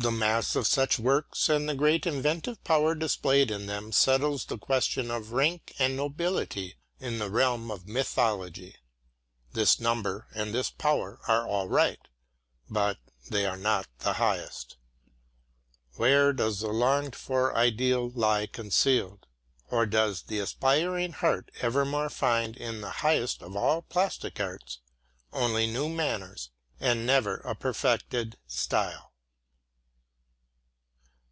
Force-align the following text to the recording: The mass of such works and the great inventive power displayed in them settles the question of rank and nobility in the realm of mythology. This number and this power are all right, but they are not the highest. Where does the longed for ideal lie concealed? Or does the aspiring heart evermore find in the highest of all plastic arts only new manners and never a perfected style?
The 0.00 0.12
mass 0.12 0.54
of 0.54 0.68
such 0.68 1.00
works 1.00 1.48
and 1.48 1.68
the 1.68 1.74
great 1.74 2.06
inventive 2.06 2.62
power 2.62 2.94
displayed 2.94 3.50
in 3.50 3.66
them 3.66 3.90
settles 3.90 4.44
the 4.44 4.56
question 4.56 5.10
of 5.10 5.32
rank 5.32 5.74
and 5.80 5.96
nobility 5.96 6.76
in 7.00 7.18
the 7.18 7.28
realm 7.28 7.68
of 7.68 7.88
mythology. 7.88 8.76
This 9.54 9.80
number 9.80 10.28
and 10.32 10.54
this 10.54 10.70
power 10.70 11.18
are 11.26 11.48
all 11.48 11.66
right, 11.68 11.98
but 12.70 12.98
they 13.28 13.44
are 13.44 13.56
not 13.56 13.88
the 13.98 14.12
highest. 14.12 14.76
Where 15.96 16.32
does 16.32 16.60
the 16.60 16.68
longed 16.68 17.16
for 17.16 17.56
ideal 17.56 18.08
lie 18.10 18.46
concealed? 18.46 19.26
Or 19.68 19.84
does 19.84 20.22
the 20.22 20.38
aspiring 20.38 21.10
heart 21.14 21.50
evermore 21.60 22.08
find 22.08 22.56
in 22.56 22.82
the 22.82 22.90
highest 23.02 23.42
of 23.42 23.56
all 23.56 23.82
plastic 23.82 24.38
arts 24.38 24.78
only 25.32 25.66
new 25.66 25.88
manners 25.88 26.50
and 26.78 27.04
never 27.04 27.38
a 27.38 27.56
perfected 27.56 28.38
style? 28.46 29.06